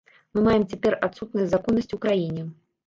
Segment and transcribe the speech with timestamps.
[0.37, 2.53] Мы маем цяпер адсутнасць законнасці ў краіне.